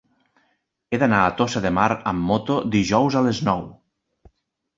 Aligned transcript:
He 0.95 0.99
d'anar 1.03 1.19
a 1.25 1.35
Tossa 1.41 1.61
de 1.65 1.71
Mar 1.79 1.87
amb 2.13 2.25
moto 2.31 2.57
dijous 2.77 3.19
a 3.21 3.25
les 3.29 3.43
nou. 3.51 3.63